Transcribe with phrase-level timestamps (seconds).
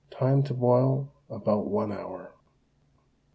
[0.09, 2.31] Time to boil, about one hour.